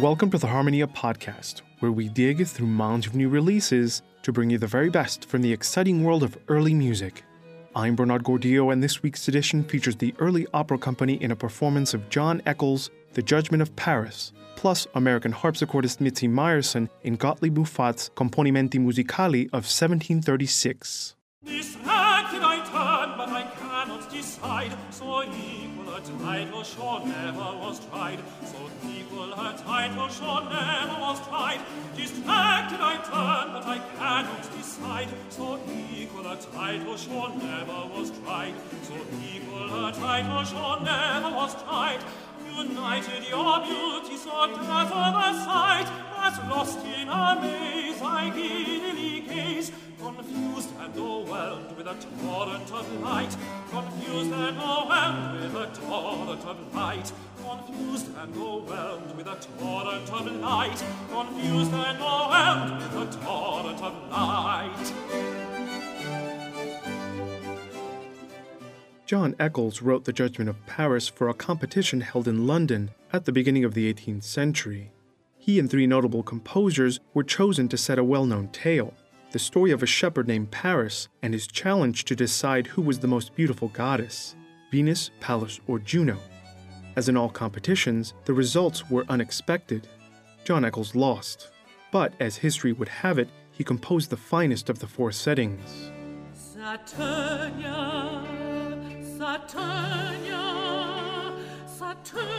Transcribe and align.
Welcome 0.00 0.30
to 0.30 0.38
the 0.38 0.46
Harmonia 0.46 0.86
podcast, 0.86 1.60
where 1.80 1.92
we 1.92 2.08
dig 2.08 2.46
through 2.46 2.68
mounds 2.68 3.06
of 3.06 3.14
new 3.14 3.28
releases 3.28 4.00
to 4.22 4.32
bring 4.32 4.48
you 4.48 4.56
the 4.56 4.66
very 4.66 4.88
best 4.88 5.26
from 5.26 5.42
the 5.42 5.52
exciting 5.52 6.04
world 6.04 6.22
of 6.22 6.38
early 6.48 6.72
music. 6.72 7.22
I'm 7.76 7.96
Bernard 7.96 8.24
Gordillo, 8.24 8.72
and 8.72 8.82
this 8.82 9.02
week's 9.02 9.28
edition 9.28 9.62
features 9.62 9.96
the 9.96 10.14
Early 10.18 10.46
Opera 10.54 10.78
Company 10.78 11.22
in 11.22 11.32
a 11.32 11.36
performance 11.36 11.92
of 11.92 12.08
John 12.08 12.40
Eccles' 12.46 12.88
The 13.12 13.20
Judgment 13.20 13.60
of 13.60 13.76
Paris, 13.76 14.32
plus 14.56 14.86
American 14.94 15.34
harpsichordist 15.34 16.00
Mitzi 16.00 16.28
Meyerson 16.28 16.88
in 17.02 17.16
Gottlieb 17.16 17.58
Muffat's 17.58 18.08
Componimenti 18.16 18.80
Musicali 18.80 19.48
of 19.48 19.68
1736. 19.68 21.14
Title 26.30 26.62
sure 26.62 27.00
never 27.06 27.50
was 27.62 27.80
tried. 27.86 28.20
So 28.44 28.58
equal 28.88 29.32
a 29.32 29.48
title 29.66 30.08
sure 30.08 30.42
never 30.44 30.96
was 31.06 31.18
tried. 31.26 31.60
Distracted 31.96 32.80
I 32.92 32.96
turn, 33.10 33.46
but 33.54 33.64
I 33.74 33.78
cannot 33.98 34.44
decide. 34.56 35.08
So 35.28 35.58
equal 35.92 36.26
a 36.34 36.36
title 36.36 36.96
sure 36.96 37.30
never 37.34 37.80
was 37.94 38.08
tried. 38.20 38.54
So 38.86 38.94
equal 39.32 39.86
a 39.86 39.90
title 39.92 40.44
sure 40.44 40.78
never 40.90 41.30
was 41.40 41.52
tried. 41.64 42.02
United 42.46 43.22
your 43.34 43.54
beauty 43.66 44.16
so 44.16 44.36
death 44.54 44.92
of 45.04 45.14
a 45.26 45.30
sight, 45.46 45.88
as 46.26 46.36
lost 46.50 46.78
I 47.12 48.30
giddily 48.34 49.20
gaze, 49.20 49.72
confused 49.98 50.70
and 50.78 50.96
overwhelmed 50.96 51.76
with 51.76 51.86
a 51.86 51.94
torrent 51.94 52.70
of 52.72 53.02
light, 53.02 53.36
confused 53.70 54.32
and 54.32 54.58
overwhelmed 54.58 55.40
with 55.40 55.54
a 55.54 55.66
torrent 55.74 56.44
of 56.44 56.74
light, 56.74 57.12
confused 57.36 58.08
and 58.16 58.36
overwhelmed 58.36 59.16
with 59.16 59.26
a 59.26 59.36
torrent 59.36 60.10
of 60.10 60.40
light, 60.40 60.84
confused 61.10 61.72
and 61.72 61.98
overwhelmed 61.98 62.82
with 62.82 62.94
a 63.02 63.18
torrent 63.24 63.80
of 63.82 64.10
light. 64.10 64.92
John 69.06 69.34
Eccles 69.40 69.82
wrote 69.82 70.04
The 70.04 70.12
Judgment 70.12 70.48
of 70.48 70.64
Paris 70.66 71.08
for 71.08 71.28
a 71.28 71.34
competition 71.34 72.02
held 72.02 72.28
in 72.28 72.46
London 72.46 72.90
at 73.12 73.24
the 73.24 73.32
beginning 73.32 73.64
of 73.64 73.74
the 73.74 73.92
18th 73.92 74.22
century. 74.22 74.92
He 75.40 75.58
and 75.58 75.68
three 75.68 75.88
notable 75.88 76.22
composers 76.22 77.00
were 77.14 77.24
chosen 77.24 77.68
to 77.70 77.76
set 77.76 77.98
a 77.98 78.04
well 78.04 78.26
known 78.26 78.48
tale 78.48 78.94
the 79.32 79.38
story 79.38 79.70
of 79.70 79.80
a 79.82 79.86
shepherd 79.86 80.26
named 80.26 80.50
Paris 80.50 81.08
and 81.22 81.32
his 81.32 81.46
challenge 81.46 82.04
to 82.04 82.16
decide 82.16 82.66
who 82.66 82.82
was 82.82 82.98
the 82.98 83.06
most 83.06 83.34
beautiful 83.34 83.68
goddess 83.68 84.34
Venus, 84.70 85.10
Pallas, 85.20 85.60
or 85.66 85.78
Juno. 85.78 86.18
As 86.94 87.08
in 87.08 87.16
all 87.16 87.28
competitions, 87.28 88.14
the 88.24 88.34
results 88.34 88.88
were 88.88 89.04
unexpected. 89.08 89.88
John 90.44 90.64
Eccles 90.64 90.94
lost, 90.94 91.50
but 91.90 92.12
as 92.20 92.36
history 92.36 92.72
would 92.72 92.88
have 92.88 93.18
it, 93.18 93.28
he 93.50 93.64
composed 93.64 94.10
the 94.10 94.16
finest 94.16 94.68
of 94.68 94.78
the 94.78 94.86
four 94.86 95.10
settings. 95.10 95.90
Saturnia. 96.34 98.26
Saturnia, 99.18 100.44
Saturnia, 101.66 102.29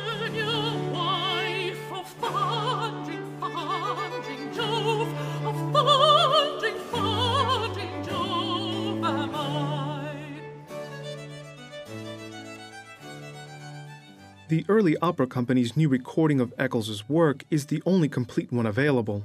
The 14.52 14.66
early 14.68 14.98
opera 14.98 15.28
company's 15.28 15.78
new 15.78 15.88
recording 15.88 16.42
of 16.42 16.54
Eccles's 16.60 17.08
work 17.08 17.46
is 17.50 17.68
the 17.68 17.82
only 17.86 18.10
complete 18.10 18.52
one 18.52 18.66
available. 18.66 19.24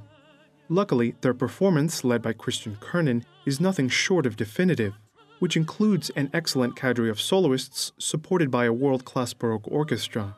Luckily, 0.69 1.15
their 1.19 1.33
performance, 1.33 2.05
led 2.05 2.21
by 2.21 2.31
Christian 2.31 2.77
Curnyn, 2.77 3.25
is 3.45 3.59
nothing 3.59 3.89
short 3.89 4.25
of 4.25 4.37
definitive 4.37 4.93
which 5.39 5.57
includes 5.57 6.09
an 6.11 6.29
excellent 6.33 6.77
cadre 6.77 7.09
of 7.09 7.19
soloists 7.19 7.91
supported 7.97 8.49
by 8.49 8.63
a 8.63 8.71
world 8.71 9.03
class 9.03 9.33
Baroque 9.33 9.67
orchestra. 9.67 10.33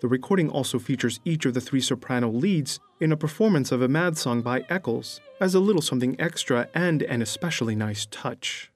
The 0.00 0.06
recording 0.08 0.50
also 0.50 0.78
features 0.78 1.18
each 1.24 1.44
of 1.44 1.54
the 1.54 1.60
three 1.60 1.80
soprano 1.80 2.30
leads 2.30 2.78
in 3.00 3.10
a 3.10 3.16
performance 3.16 3.72
of 3.72 3.82
a 3.82 3.88
mad 3.88 4.16
song 4.16 4.40
by 4.40 4.64
Eccles 4.68 5.20
as 5.40 5.56
a 5.56 5.60
little 5.60 5.82
something 5.82 6.14
extra 6.20 6.68
and 6.74 7.02
an 7.02 7.22
especially 7.22 7.74
nice 7.74 8.06
touch. 8.08 8.70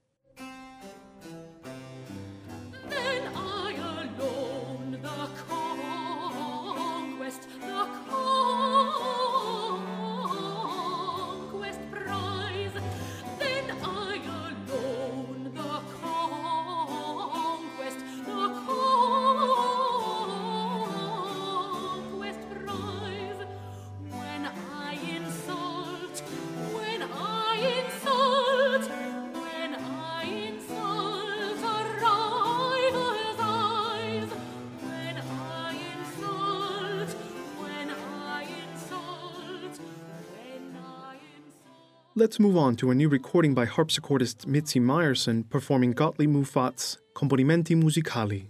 Let's 42.20 42.38
move 42.38 42.54
on 42.54 42.76
to 42.76 42.90
a 42.90 42.94
new 42.94 43.08
recording 43.08 43.54
by 43.54 43.64
harpsichordist 43.64 44.46
Mitzi 44.46 44.78
Meyerson 44.78 45.48
performing 45.48 45.92
Gottlieb 45.92 46.28
Muffat's 46.28 46.98
Componimenti 47.14 47.74
Musicali. 47.74 48.48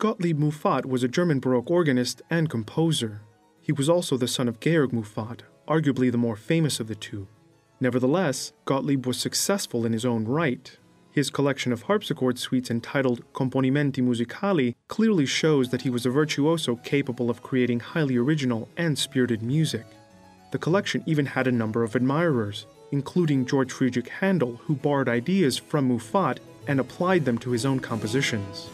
Gottlieb 0.00 0.38
Muffat 0.38 0.86
was 0.86 1.02
a 1.02 1.08
German 1.08 1.40
Baroque 1.40 1.70
organist 1.70 2.22
and 2.30 2.48
composer. 2.48 3.20
He 3.60 3.70
was 3.70 3.90
also 3.90 4.16
the 4.16 4.26
son 4.26 4.48
of 4.48 4.58
Georg 4.58 4.94
Muffat, 4.94 5.42
arguably 5.68 6.10
the 6.10 6.16
more 6.16 6.36
famous 6.36 6.80
of 6.80 6.88
the 6.88 6.94
two. 6.94 7.28
Nevertheless, 7.80 8.54
Gottlieb 8.64 9.04
was 9.04 9.18
successful 9.18 9.84
in 9.84 9.92
his 9.92 10.06
own 10.06 10.24
right. 10.24 10.74
His 11.12 11.28
collection 11.28 11.70
of 11.70 11.82
harpsichord 11.82 12.38
suites 12.38 12.70
entitled 12.70 13.30
Componimenti 13.34 14.02
Musicali 14.02 14.74
clearly 14.88 15.26
shows 15.26 15.68
that 15.68 15.82
he 15.82 15.90
was 15.90 16.06
a 16.06 16.10
virtuoso 16.10 16.76
capable 16.76 17.28
of 17.28 17.42
creating 17.42 17.80
highly 17.80 18.16
original 18.16 18.70
and 18.78 18.98
spirited 18.98 19.42
music. 19.42 19.84
The 20.50 20.58
collection 20.58 21.04
even 21.04 21.26
had 21.26 21.46
a 21.46 21.52
number 21.52 21.82
of 21.82 21.94
admirers, 21.94 22.64
including 22.90 23.44
George 23.44 23.70
Friedrich 23.70 24.08
Handel, 24.08 24.62
who 24.64 24.76
borrowed 24.76 25.10
ideas 25.10 25.58
from 25.58 25.88
Muffat 25.88 26.40
and 26.66 26.80
applied 26.80 27.26
them 27.26 27.36
to 27.36 27.50
his 27.50 27.66
own 27.66 27.80
compositions. 27.80 28.70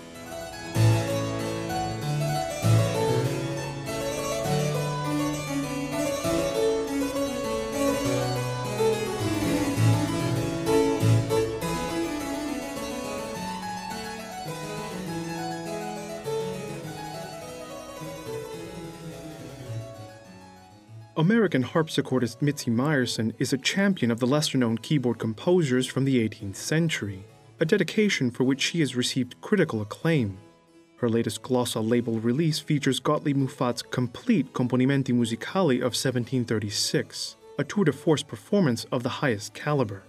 American 21.18 21.64
harpsichordist 21.64 22.42
Mitzi 22.42 22.70
Meyerson 22.70 23.32
is 23.38 23.54
a 23.54 23.58
champion 23.58 24.10
of 24.10 24.20
the 24.20 24.26
lesser 24.26 24.58
known 24.58 24.76
keyboard 24.76 25.18
composers 25.18 25.86
from 25.86 26.04
the 26.04 26.28
18th 26.28 26.56
century, 26.56 27.24
a 27.58 27.64
dedication 27.64 28.30
for 28.30 28.44
which 28.44 28.60
she 28.60 28.80
has 28.80 28.94
received 28.94 29.40
critical 29.40 29.80
acclaim. 29.80 30.36
Her 30.98 31.08
latest 31.08 31.42
Glossa 31.42 31.80
label 31.80 32.20
release 32.20 32.58
features 32.58 33.00
Gottlieb 33.00 33.34
Muffat's 33.34 33.80
complete 33.80 34.52
Componimenti 34.52 35.14
Musicali 35.14 35.76
of 35.76 35.96
1736, 35.96 37.36
a 37.58 37.64
tour 37.64 37.84
de 37.84 37.92
force 37.94 38.22
performance 38.22 38.84
of 38.92 39.02
the 39.02 39.08
highest 39.08 39.54
caliber. 39.54 40.02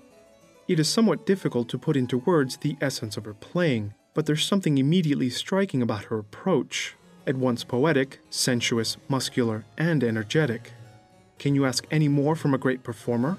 It 0.68 0.78
is 0.78 0.90
somewhat 0.90 1.26
difficult 1.26 1.70
to 1.70 1.78
put 1.78 1.96
into 1.96 2.18
words 2.18 2.58
the 2.58 2.76
essence 2.82 3.16
of 3.16 3.24
her 3.24 3.34
playing, 3.34 3.94
but 4.14 4.26
there's 4.26 4.46
something 4.46 4.78
immediately 4.78 5.30
striking 5.30 5.82
about 5.82 6.06
her 6.06 6.18
approach, 6.18 6.96
at 7.26 7.38
once 7.38 7.64
poetic, 7.64 8.20
sensuous, 8.30 8.98
muscular, 9.08 9.64
and 9.78 10.04
energetic. 10.04 10.74
Can 11.40 11.56
you 11.56 11.66
ask 11.66 11.86
any 11.92 12.08
more 12.08 12.36
from 12.36 12.54
a 12.54 12.58
great 12.58 12.84
performer? 12.84 13.38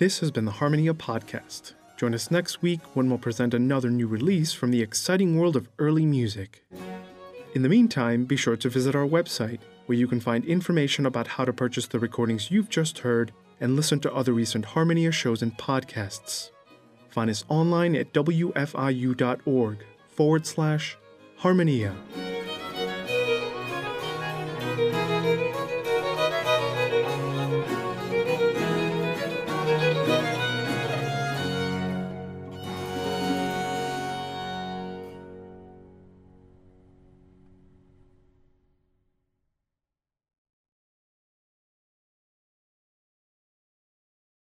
This 0.00 0.20
has 0.20 0.30
been 0.30 0.46
the 0.46 0.52
Harmonia 0.52 0.94
Podcast. 0.94 1.74
Join 1.98 2.14
us 2.14 2.30
next 2.30 2.62
week 2.62 2.80
when 2.94 3.10
we'll 3.10 3.18
present 3.18 3.52
another 3.52 3.90
new 3.90 4.06
release 4.06 4.50
from 4.50 4.70
the 4.70 4.80
exciting 4.80 5.38
world 5.38 5.56
of 5.56 5.68
early 5.78 6.06
music. 6.06 6.64
In 7.54 7.60
the 7.60 7.68
meantime, 7.68 8.24
be 8.24 8.34
sure 8.34 8.56
to 8.56 8.70
visit 8.70 8.94
our 8.94 9.06
website, 9.06 9.58
where 9.84 9.98
you 9.98 10.08
can 10.08 10.18
find 10.18 10.46
information 10.46 11.04
about 11.04 11.26
how 11.26 11.44
to 11.44 11.52
purchase 11.52 11.86
the 11.86 11.98
recordings 11.98 12.50
you've 12.50 12.70
just 12.70 13.00
heard 13.00 13.32
and 13.60 13.76
listen 13.76 14.00
to 14.00 14.14
other 14.14 14.32
recent 14.32 14.64
Harmonia 14.64 15.12
shows 15.12 15.42
and 15.42 15.58
podcasts. 15.58 16.48
Find 17.10 17.28
us 17.28 17.44
online 17.50 17.94
at 17.94 18.14
wfiu.org 18.14 19.84
forward 20.08 20.46
slash 20.46 20.96
harmonia. 21.36 21.94